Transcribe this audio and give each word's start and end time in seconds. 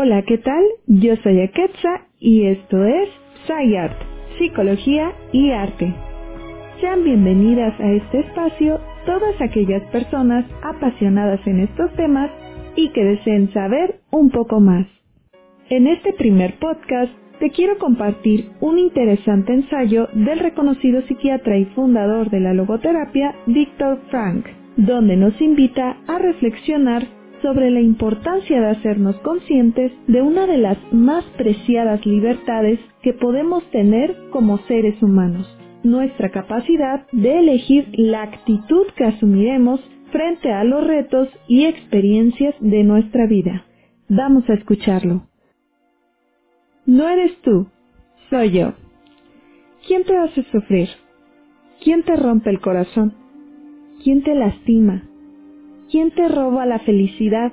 Hola, 0.00 0.22
¿qué 0.22 0.38
tal? 0.38 0.62
Yo 0.86 1.16
soy 1.24 1.40
Aketsa 1.40 2.06
y 2.20 2.44
esto 2.44 2.84
es 2.84 3.08
SciArt, 3.46 4.00
Psicología 4.38 5.10
y 5.32 5.50
Arte. 5.50 5.92
Sean 6.80 7.02
bienvenidas 7.02 7.74
a 7.80 7.90
este 7.90 8.20
espacio 8.20 8.78
todas 9.06 9.40
aquellas 9.40 9.82
personas 9.90 10.44
apasionadas 10.62 11.44
en 11.48 11.58
estos 11.58 11.92
temas 11.94 12.30
y 12.76 12.90
que 12.90 13.02
deseen 13.02 13.52
saber 13.52 13.96
un 14.12 14.30
poco 14.30 14.60
más. 14.60 14.86
En 15.68 15.88
este 15.88 16.12
primer 16.12 16.60
podcast 16.60 17.10
te 17.40 17.50
quiero 17.50 17.76
compartir 17.78 18.50
un 18.60 18.78
interesante 18.78 19.52
ensayo 19.52 20.06
del 20.12 20.38
reconocido 20.38 21.02
psiquiatra 21.08 21.58
y 21.58 21.64
fundador 21.74 22.30
de 22.30 22.38
la 22.38 22.54
logoterapia, 22.54 23.34
Víctor 23.46 23.98
Frank, 24.12 24.46
donde 24.76 25.16
nos 25.16 25.40
invita 25.40 25.96
a 26.06 26.18
reflexionar 26.18 27.17
sobre 27.42 27.70
la 27.70 27.80
importancia 27.80 28.60
de 28.60 28.68
hacernos 28.68 29.16
conscientes 29.20 29.92
de 30.06 30.22
una 30.22 30.46
de 30.46 30.58
las 30.58 30.78
más 30.92 31.24
preciadas 31.36 32.04
libertades 32.06 32.80
que 33.02 33.12
podemos 33.12 33.64
tener 33.70 34.16
como 34.30 34.58
seres 34.66 35.02
humanos, 35.02 35.46
nuestra 35.82 36.30
capacidad 36.30 37.06
de 37.12 37.38
elegir 37.38 37.88
la 37.92 38.22
actitud 38.22 38.86
que 38.96 39.04
asumiremos 39.04 39.80
frente 40.10 40.52
a 40.52 40.64
los 40.64 40.86
retos 40.86 41.28
y 41.46 41.66
experiencias 41.66 42.54
de 42.60 42.82
nuestra 42.84 43.26
vida. 43.26 43.64
Vamos 44.08 44.48
a 44.48 44.54
escucharlo. 44.54 45.26
No 46.86 47.08
eres 47.08 47.38
tú, 47.42 47.66
soy 48.30 48.52
yo. 48.52 48.72
¿Quién 49.86 50.04
te 50.04 50.16
hace 50.16 50.42
sufrir? 50.44 50.88
¿Quién 51.82 52.02
te 52.02 52.16
rompe 52.16 52.50
el 52.50 52.60
corazón? 52.60 53.14
¿Quién 54.02 54.22
te 54.22 54.34
lastima? 54.34 55.02
¿Quién 55.90 56.10
te 56.10 56.28
roba 56.28 56.66
la 56.66 56.80
felicidad 56.80 57.52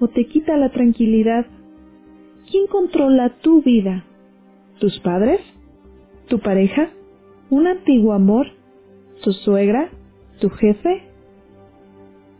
o 0.00 0.08
te 0.08 0.26
quita 0.26 0.56
la 0.56 0.70
tranquilidad? 0.70 1.46
¿Quién 2.50 2.66
controla 2.66 3.28
tu 3.42 3.60
vida? 3.62 4.04
¿Tus 4.78 4.98
padres? 5.00 5.40
¿Tu 6.28 6.38
pareja? 6.38 6.88
¿Un 7.50 7.66
antiguo 7.66 8.14
amor? 8.14 8.46
¿Tu 9.22 9.32
suegra? 9.32 9.90
¿Tu 10.40 10.48
jefe? 10.48 11.02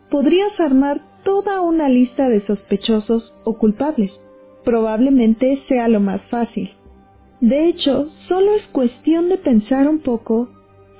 Podrías 0.09 0.59
armar 0.59 1.01
toda 1.23 1.61
una 1.61 1.89
lista 1.89 2.27
de 2.27 2.43
sospechosos 2.47 3.31
o 3.43 3.57
culpables. 3.59 4.11
Probablemente 4.63 5.59
sea 5.67 5.87
lo 5.87 5.99
más 5.99 6.21
fácil. 6.31 6.71
De 7.39 7.67
hecho, 7.67 8.09
solo 8.27 8.55
es 8.55 8.65
cuestión 8.71 9.29
de 9.29 9.37
pensar 9.37 9.87
un 9.87 9.99
poco 9.99 10.49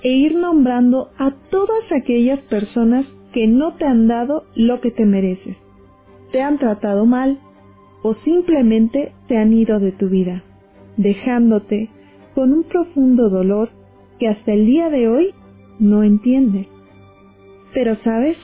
e 0.03 0.11
ir 0.11 0.35
nombrando 0.35 1.09
a 1.17 1.31
todas 1.49 1.91
aquellas 1.91 2.39
personas 2.41 3.07
que 3.35 3.47
no 3.47 3.73
te 3.73 3.83
han 3.83 4.07
dado 4.07 4.45
lo 4.55 4.79
que 4.79 4.91
te 4.91 5.05
mereces, 5.05 5.57
te 6.31 6.41
han 6.41 6.57
tratado 6.57 7.05
mal 7.05 7.37
o 8.01 8.15
simplemente 8.23 9.11
te 9.27 9.37
han 9.37 9.51
ido 9.51 9.81
de 9.81 9.91
tu 9.91 10.07
vida, 10.07 10.41
dejándote 10.95 11.89
con 12.33 12.53
un 12.53 12.63
profundo 12.63 13.29
dolor 13.29 13.71
que 14.19 14.29
hasta 14.29 14.53
el 14.53 14.65
día 14.65 14.89
de 14.89 15.09
hoy 15.09 15.33
no 15.79 16.03
entiendes. 16.03 16.67
Pero 17.73 17.97
sabes, 18.05 18.37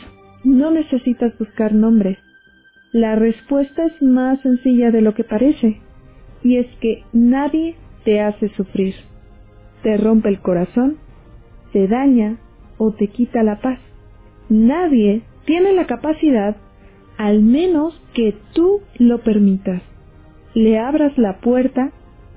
no 0.43 0.71
necesitas 0.71 1.37
buscar 1.39 1.73
nombres. 1.73 2.17
La 2.91 3.15
respuesta 3.15 3.85
es 3.85 4.01
más 4.01 4.41
sencilla 4.41 4.91
de 4.91 4.99
lo 4.99 5.13
que 5.13 5.23
parece, 5.23 5.79
y 6.43 6.57
es 6.57 6.67
que 6.81 7.05
nadie 7.13 7.75
te 8.03 8.19
hace 8.19 8.49
sufrir. 8.49 8.95
Te 9.83 9.95
rompe 9.95 10.27
el 10.27 10.41
corazón, 10.41 10.97
te 11.71 11.87
daña 11.87 12.39
o 12.77 12.91
te 12.91 13.07
quita 13.07 13.41
la 13.41 13.61
paz. 13.61 13.79
Nadie 14.51 15.21
tiene 15.45 15.71
la 15.71 15.85
capacidad, 15.85 16.57
al 17.17 17.41
menos 17.41 17.97
que 18.13 18.35
tú 18.51 18.81
lo 18.99 19.19
permitas. 19.19 19.81
Le 20.53 20.77
abras 20.77 21.17
la 21.17 21.39
puerta 21.39 21.93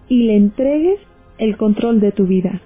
y 0.09 0.29
le 0.29 0.37
entregues 0.37 1.01
el 1.39 1.57
control 1.57 1.99
de 1.99 2.13
tu 2.13 2.29
vida. 2.29 2.61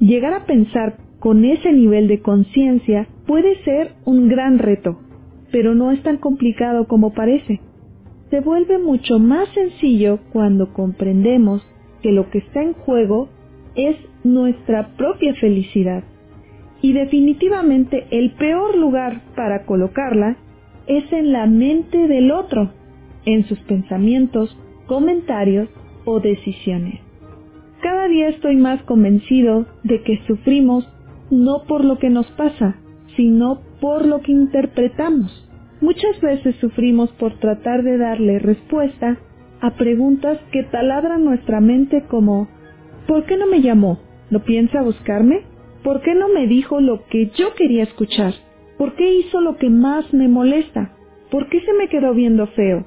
Llegar 0.00 0.34
a 0.34 0.44
pensar 0.44 0.98
con 1.18 1.46
ese 1.46 1.72
nivel 1.72 2.08
de 2.08 2.20
conciencia 2.20 3.08
puede 3.26 3.56
ser 3.64 3.94
un 4.04 4.28
gran 4.28 4.58
reto, 4.58 4.98
pero 5.50 5.74
no 5.74 5.90
es 5.90 6.02
tan 6.02 6.18
complicado 6.18 6.86
como 6.86 7.14
parece. 7.14 7.58
Se 8.28 8.40
vuelve 8.40 8.76
mucho 8.76 9.18
más 9.18 9.48
sencillo 9.54 10.18
cuando 10.30 10.74
comprendemos 10.74 11.66
que 12.02 12.12
lo 12.12 12.28
que 12.28 12.40
está 12.40 12.62
en 12.62 12.74
juego 12.74 13.30
es 13.76 13.96
nuestra 14.24 14.94
propia 14.98 15.34
felicidad 15.36 16.04
y 16.82 16.92
definitivamente 16.92 18.06
el 18.10 18.32
peor 18.32 18.76
lugar 18.76 19.22
para 19.36 19.64
colocarla 19.64 20.36
es 20.86 21.10
en 21.12 21.32
la 21.32 21.46
mente 21.46 22.08
del 22.08 22.32
otro, 22.32 22.72
en 23.24 23.44
sus 23.44 23.58
pensamientos, 23.60 24.56
comentarios 24.86 25.68
o 26.04 26.18
decisiones. 26.20 27.00
Cada 27.80 28.08
día 28.08 28.28
estoy 28.28 28.56
más 28.56 28.82
convencido 28.82 29.66
de 29.84 30.02
que 30.02 30.20
sufrimos 30.26 30.88
no 31.30 31.62
por 31.66 31.84
lo 31.84 31.98
que 31.98 32.10
nos 32.10 32.26
pasa, 32.32 32.76
sino 33.16 33.60
por 33.80 34.04
lo 34.04 34.20
que 34.20 34.32
interpretamos. 34.32 35.48
Muchas 35.80 36.20
veces 36.20 36.56
sufrimos 36.56 37.10
por 37.12 37.38
tratar 37.38 37.82
de 37.82 37.96
darle 37.96 38.38
respuesta 38.38 39.18
a 39.60 39.70
preguntas 39.70 40.38
que 40.52 40.64
taladran 40.64 41.24
nuestra 41.24 41.60
mente 41.60 42.04
como 42.08 42.48
¿por 43.06 43.24
qué 43.24 43.36
no 43.36 43.46
me 43.46 43.62
llamó? 43.62 43.98
¿No 44.30 44.40
piensa 44.40 44.82
buscarme? 44.82 45.51
¿Por 45.82 46.00
qué 46.02 46.14
no 46.14 46.28
me 46.28 46.46
dijo 46.46 46.80
lo 46.80 47.04
que 47.06 47.30
yo 47.34 47.54
quería 47.54 47.82
escuchar? 47.82 48.34
¿Por 48.78 48.94
qué 48.94 49.14
hizo 49.14 49.40
lo 49.40 49.56
que 49.56 49.68
más 49.68 50.12
me 50.14 50.28
molesta? 50.28 50.92
¿Por 51.30 51.48
qué 51.48 51.60
se 51.60 51.72
me 51.72 51.88
quedó 51.88 52.14
viendo 52.14 52.46
feo? 52.48 52.86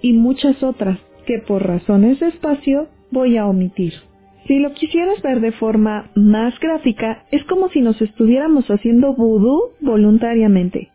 Y 0.00 0.12
muchas 0.12 0.62
otras 0.62 0.98
que 1.26 1.38
por 1.40 1.66
razones 1.66 2.20
de 2.20 2.28
espacio 2.28 2.88
voy 3.10 3.36
a 3.36 3.46
omitir. 3.46 3.92
Si 4.46 4.58
lo 4.60 4.72
quisieras 4.72 5.20
ver 5.22 5.40
de 5.40 5.52
forma 5.52 6.10
más 6.14 6.58
gráfica, 6.60 7.24
es 7.32 7.42
como 7.44 7.68
si 7.68 7.80
nos 7.80 8.00
estuviéramos 8.00 8.66
haciendo 8.68 9.12
vudú 9.12 9.72
voluntariamente, 9.80 10.90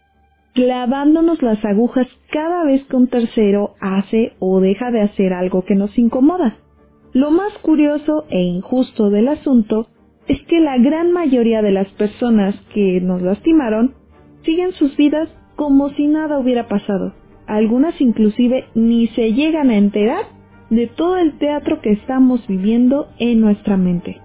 clavándonos 0.54 1.42
las 1.42 1.64
agujas 1.66 2.08
cada 2.32 2.64
vez 2.64 2.84
que 2.86 2.96
un 2.96 3.08
tercero 3.08 3.76
hace 3.82 4.34
o 4.40 4.62
deja 4.62 4.90
de 4.92 5.02
hacer 5.02 5.34
algo 5.34 5.66
que 5.66 5.76
nos 5.76 5.98
incomoda. 6.00 6.58
Lo 7.14 7.30
más 7.30 7.52
curioso 7.58 8.26
e 8.30 8.42
injusto 8.42 9.10
del 9.10 9.28
asunto 9.28 9.88
es 10.32 10.42
que 10.44 10.62
la 10.62 10.78
gran 10.78 11.12
mayoría 11.12 11.62
de 11.62 11.72
las 11.72 11.90
personas 11.90 12.56
que 12.74 13.02
nos 13.02 13.22
lastimaron 13.22 13.96
siguen 14.44 14.72
sus 14.72 14.96
vidas 14.96 15.28
como 15.58 15.90
si 15.90 16.08
nada 16.08 16.40
hubiera 16.40 16.70
pasado. 16.70 17.14
Algunas 17.48 18.00
inclusive 18.00 18.64
ni 18.74 19.08
se 19.08 19.34
llegan 19.34 19.70
a 19.70 19.76
enterar 19.76 20.24
de 20.70 20.88
todo 20.88 21.18
el 21.18 21.38
teatro 21.38 21.82
que 21.82 21.92
estamos 21.92 22.48
viviendo 22.48 23.08
en 23.20 23.42
nuestra 23.42 23.76
mente. 23.76 24.22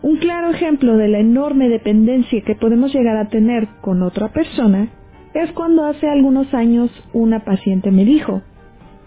Un 0.00 0.18
claro 0.18 0.50
ejemplo 0.50 0.96
de 0.96 1.08
la 1.08 1.18
enorme 1.18 1.68
dependencia 1.68 2.40
que 2.42 2.54
podemos 2.54 2.94
llegar 2.94 3.16
a 3.16 3.28
tener 3.28 3.66
con 3.80 4.04
otra 4.04 4.28
persona 4.28 4.90
es 5.34 5.50
cuando 5.50 5.86
hace 5.86 6.08
algunos 6.08 6.54
años 6.54 6.88
una 7.12 7.44
paciente 7.44 7.90
me 7.90 8.04
dijo, 8.04 8.42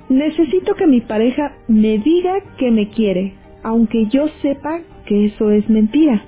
necesito 0.10 0.76
que 0.76 0.86
mi 0.86 1.00
pareja 1.00 1.54
me 1.70 1.98
diga 2.00 2.34
que 2.58 2.72
me 2.72 2.90
quiere, 2.90 3.36
aunque 3.64 4.08
yo 4.08 4.28
sepa 4.42 4.82
que 5.06 5.28
eso 5.28 5.50
es 5.50 5.70
mentira. 5.70 6.26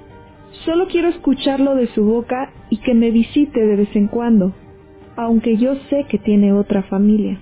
Solo 0.65 0.87
quiero 0.87 1.09
escucharlo 1.09 1.75
de 1.75 1.87
su 1.87 2.03
boca 2.05 2.51
y 2.69 2.77
que 2.77 2.93
me 2.93 3.11
visite 3.11 3.59
de 3.59 3.75
vez 3.75 3.95
en 3.95 4.07
cuando, 4.07 4.53
aunque 5.15 5.57
yo 5.57 5.75
sé 5.89 6.05
que 6.07 6.19
tiene 6.19 6.53
otra 6.53 6.83
familia. 6.83 7.39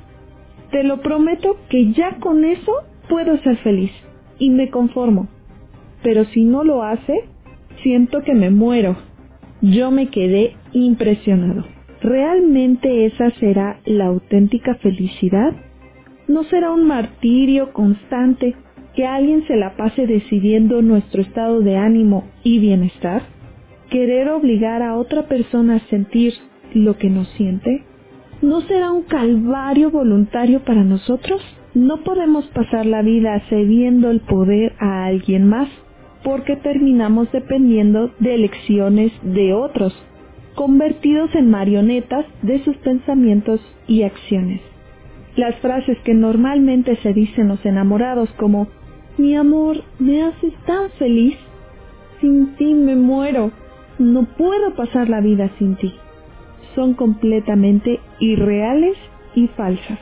Te 0.71 0.83
lo 0.83 1.01
prometo 1.01 1.57
que 1.69 1.91
ya 1.91 2.17
con 2.19 2.45
eso 2.45 2.71
puedo 3.09 3.37
ser 3.39 3.57
feliz 3.57 3.91
y 4.39 4.49
me 4.49 4.69
conformo. 4.69 5.27
Pero 6.01 6.23
si 6.25 6.45
no 6.45 6.63
lo 6.63 6.83
hace, 6.83 7.13
siento 7.83 8.23
que 8.23 8.33
me 8.33 8.49
muero. 8.49 8.95
Yo 9.61 9.91
me 9.91 10.07
quedé 10.07 10.55
impresionado. 10.71 11.65
¿Realmente 12.01 13.05
esa 13.05 13.29
será 13.31 13.79
la 13.85 14.05
auténtica 14.05 14.75
felicidad? 14.75 15.53
¿No 16.27 16.43
será 16.45 16.71
un 16.71 16.87
martirio 16.87 17.73
constante 17.73 18.55
que 18.95 19.05
alguien 19.05 19.45
se 19.47 19.55
la 19.55 19.75
pase 19.75 20.07
decidiendo 20.07 20.81
nuestro 20.81 21.21
estado 21.21 21.61
de 21.61 21.77
ánimo 21.77 22.25
y 22.43 22.59
bienestar? 22.59 23.23
¿Querer 23.89 24.29
obligar 24.29 24.81
a 24.81 24.97
otra 24.97 25.27
persona 25.27 25.75
a 25.75 25.87
sentir 25.89 26.33
lo 26.73 26.97
que 26.97 27.09
nos 27.09 27.27
siente? 27.29 27.83
¿No 28.41 28.61
será 28.61 28.91
un 28.91 29.03
calvario 29.03 29.91
voluntario 29.91 30.61
para 30.61 30.83
nosotros? 30.83 31.41
No 31.73 32.03
podemos 32.03 32.45
pasar 32.47 32.85
la 32.85 33.01
vida 33.01 33.41
cediendo 33.49 34.09
el 34.11 34.19
poder 34.21 34.73
a 34.79 35.05
alguien 35.05 35.47
más 35.47 35.69
porque 36.23 36.55
terminamos 36.55 37.31
dependiendo 37.31 38.11
de 38.19 38.35
elecciones 38.35 39.11
de 39.23 39.53
otros, 39.53 39.93
convertidos 40.55 41.33
en 41.35 41.49
marionetas 41.49 42.25
de 42.41 42.63
sus 42.63 42.77
pensamientos 42.77 43.59
y 43.87 44.03
acciones. 44.03 44.61
Las 45.35 45.55
frases 45.55 45.97
que 46.03 46.13
normalmente 46.13 46.97
se 46.97 47.13
dicen 47.13 47.47
los 47.47 47.65
enamorados 47.65 48.29
como 48.37 48.67
mi 49.17 49.35
amor, 49.35 49.77
me 49.99 50.23
haces 50.23 50.53
tan 50.65 50.89
feliz. 50.91 51.37
Sin 52.19 52.55
ti 52.55 52.73
me 52.73 52.95
muero. 52.95 53.51
No 53.99 54.23
puedo 54.23 54.73
pasar 54.75 55.09
la 55.09 55.21
vida 55.21 55.49
sin 55.57 55.75
ti. 55.75 55.93
Son 56.75 56.93
completamente 56.93 57.99
irreales 58.19 58.97
y 59.35 59.47
falsas. 59.49 59.99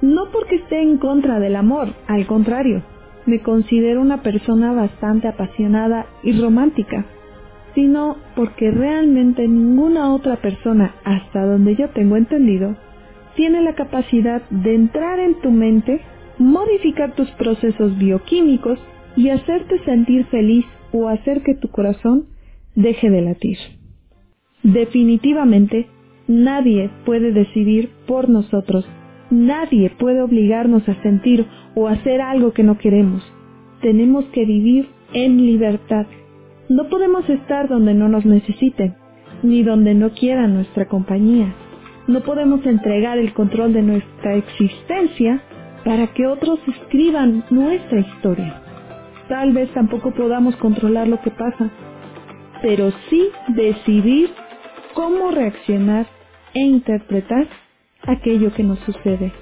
No 0.00 0.30
porque 0.30 0.56
esté 0.56 0.82
en 0.82 0.98
contra 0.98 1.40
del 1.40 1.56
amor, 1.56 1.88
al 2.06 2.26
contrario, 2.26 2.82
me 3.26 3.40
considero 3.40 4.00
una 4.00 4.22
persona 4.22 4.72
bastante 4.72 5.28
apasionada 5.28 6.06
y 6.22 6.38
romántica, 6.40 7.04
sino 7.74 8.16
porque 8.34 8.70
realmente 8.70 9.46
ninguna 9.48 10.12
otra 10.14 10.36
persona, 10.36 10.94
hasta 11.04 11.44
donde 11.44 11.76
yo 11.76 11.88
tengo 11.90 12.16
entendido, 12.16 12.76
tiene 13.34 13.62
la 13.62 13.74
capacidad 13.74 14.42
de 14.50 14.74
entrar 14.74 15.18
en 15.18 15.40
tu 15.40 15.50
mente, 15.50 16.00
modificar 16.38 17.14
tus 17.14 17.30
procesos 17.32 17.96
bioquímicos 17.98 18.78
y 19.16 19.30
hacerte 19.30 19.78
sentir 19.84 20.26
feliz 20.26 20.64
o 20.92 21.08
hacer 21.08 21.42
que 21.42 21.54
tu 21.54 21.68
corazón 21.68 22.26
deje 22.74 23.10
de 23.10 23.22
latir. 23.22 23.58
Definitivamente, 24.62 25.86
nadie 26.28 26.90
puede 27.04 27.32
decidir 27.32 27.90
por 28.06 28.28
nosotros 28.28 28.84
Nadie 29.30 29.90
puede 29.90 30.22
obligarnos 30.22 30.88
a 30.88 31.02
sentir 31.02 31.46
o 31.74 31.88
hacer 31.88 32.20
algo 32.20 32.52
que 32.52 32.62
no 32.62 32.78
queremos. 32.78 33.24
Tenemos 33.82 34.24
que 34.26 34.44
vivir 34.44 34.88
en 35.12 35.36
libertad. 35.38 36.06
No 36.68 36.88
podemos 36.88 37.28
estar 37.28 37.68
donde 37.68 37.94
no 37.94 38.08
nos 38.08 38.24
necesiten, 38.24 38.94
ni 39.42 39.64
donde 39.64 39.94
no 39.94 40.10
quieran 40.10 40.54
nuestra 40.54 40.86
compañía. 40.86 41.52
No 42.06 42.20
podemos 42.20 42.64
entregar 42.66 43.18
el 43.18 43.32
control 43.34 43.72
de 43.72 43.82
nuestra 43.82 44.36
existencia 44.36 45.42
para 45.86 46.08
que 46.08 46.26
otros 46.26 46.58
escriban 46.66 47.44
nuestra 47.48 48.00
historia. 48.00 48.60
Tal 49.28 49.52
vez 49.52 49.72
tampoco 49.72 50.10
podamos 50.10 50.56
controlar 50.56 51.06
lo 51.06 51.20
que 51.22 51.30
pasa, 51.30 51.70
pero 52.60 52.90
sí 53.08 53.28
decidir 53.50 54.30
cómo 54.94 55.30
reaccionar 55.30 56.06
e 56.54 56.60
interpretar 56.60 57.46
aquello 58.02 58.52
que 58.52 58.64
nos 58.64 58.80
sucede. 58.80 59.32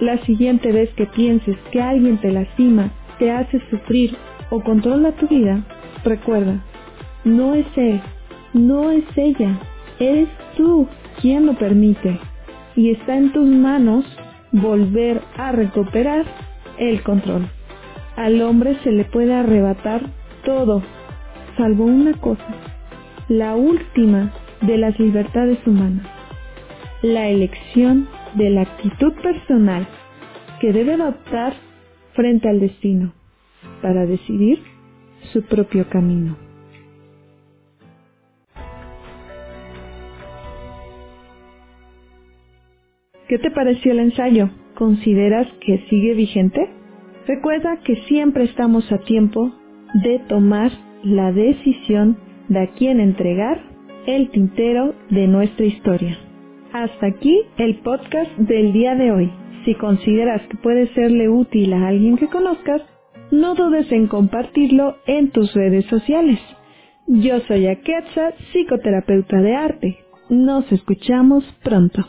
La 0.00 0.18
siguiente 0.26 0.70
vez 0.70 0.90
que 0.96 1.06
pienses 1.06 1.56
que 1.72 1.80
alguien 1.80 2.18
te 2.18 2.30
lastima, 2.30 2.90
te 3.18 3.30
hace 3.30 3.58
sufrir 3.70 4.14
o 4.50 4.60
controla 4.60 5.12
tu 5.12 5.26
vida, 5.28 5.62
recuerda, 6.04 6.62
no 7.24 7.54
es 7.54 7.66
él, 7.76 8.02
no 8.52 8.90
es 8.90 9.04
ella, 9.16 9.58
eres 9.98 10.28
tú 10.58 10.86
quien 11.22 11.46
lo 11.46 11.54
permite 11.54 12.18
y 12.74 12.90
está 12.90 13.16
en 13.16 13.32
tus 13.32 13.46
manos 13.46 14.04
volver 14.52 15.20
a 15.36 15.52
recuperar 15.52 16.24
el 16.78 17.02
control. 17.02 17.48
Al 18.16 18.40
hombre 18.42 18.76
se 18.82 18.92
le 18.92 19.04
puede 19.04 19.34
arrebatar 19.34 20.02
todo, 20.44 20.82
salvo 21.56 21.84
una 21.84 22.14
cosa, 22.14 22.46
la 23.28 23.56
última 23.56 24.32
de 24.62 24.78
las 24.78 24.98
libertades 24.98 25.58
humanas, 25.66 26.06
la 27.02 27.28
elección 27.28 28.08
de 28.34 28.50
la 28.50 28.62
actitud 28.62 29.12
personal 29.22 29.86
que 30.60 30.72
debe 30.72 30.94
adoptar 30.94 31.54
frente 32.14 32.48
al 32.48 32.60
destino 32.60 33.12
para 33.82 34.06
decidir 34.06 34.62
su 35.32 35.42
propio 35.42 35.88
camino. 35.88 36.45
¿Qué 43.28 43.38
te 43.38 43.50
pareció 43.50 43.90
el 43.90 43.98
ensayo? 43.98 44.50
¿Consideras 44.76 45.48
que 45.60 45.78
sigue 45.90 46.14
vigente? 46.14 46.70
Recuerda 47.26 47.78
que 47.84 47.96
siempre 48.08 48.44
estamos 48.44 48.90
a 48.92 48.98
tiempo 48.98 49.52
de 50.04 50.20
tomar 50.28 50.70
la 51.02 51.32
decisión 51.32 52.18
de 52.48 52.60
a 52.60 52.66
quién 52.68 53.00
entregar 53.00 53.60
el 54.06 54.30
tintero 54.30 54.94
de 55.10 55.26
nuestra 55.26 55.66
historia. 55.66 56.16
Hasta 56.72 57.06
aquí 57.06 57.40
el 57.58 57.80
podcast 57.80 58.30
del 58.38 58.72
día 58.72 58.94
de 58.94 59.10
hoy. 59.10 59.32
Si 59.64 59.74
consideras 59.74 60.42
que 60.48 60.56
puede 60.58 60.86
serle 60.94 61.28
útil 61.28 61.72
a 61.72 61.88
alguien 61.88 62.16
que 62.16 62.28
conozcas, 62.28 62.82
no 63.32 63.56
dudes 63.56 63.90
en 63.90 64.06
compartirlo 64.06 64.98
en 65.06 65.30
tus 65.30 65.52
redes 65.52 65.84
sociales. 65.86 66.38
Yo 67.08 67.40
soy 67.40 67.66
Aketsa, 67.66 68.34
psicoterapeuta 68.52 69.40
de 69.40 69.54
arte. 69.56 69.98
Nos 70.30 70.70
escuchamos 70.70 71.44
pronto. 71.64 72.06